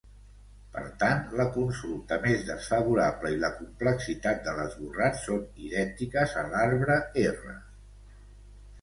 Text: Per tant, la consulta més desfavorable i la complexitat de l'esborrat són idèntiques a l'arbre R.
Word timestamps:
Per 0.77 0.85
tant, 1.03 1.19
la 1.41 1.45
consulta 1.57 2.17
més 2.23 2.41
desfavorable 2.47 3.33
i 3.35 3.39
la 3.45 3.53
complexitat 3.59 4.43
de 4.51 4.57
l'esborrat 4.63 5.23
són 5.29 5.47
idèntiques 5.69 6.37
a 6.45 6.51
l'arbre 6.53 7.01
R. 7.39 7.59